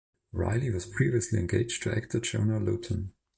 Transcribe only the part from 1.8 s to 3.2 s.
to actor Jonah Lotan.